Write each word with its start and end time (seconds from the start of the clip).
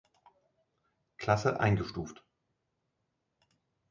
Klasse 1.17 1.59
eingestuft. 1.59 2.23